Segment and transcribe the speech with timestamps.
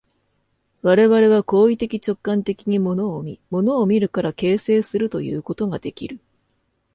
[0.81, 6.19] 我々は行為的直観的に物を見、物を見るから形成するということができる。